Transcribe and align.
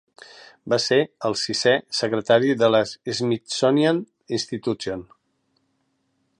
Va 0.73 0.77
ser 0.85 0.97
el 1.29 1.35
sisè 1.41 1.73
secretari 1.97 2.55
de 2.63 2.67
l'Smithsonian 2.77 4.03
Institution. 4.39 5.09